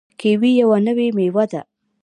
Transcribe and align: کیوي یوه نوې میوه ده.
کیوي 0.19 0.51
یوه 0.61 0.77
نوې 0.87 1.07
میوه 1.17 1.45
ده. 1.51 1.61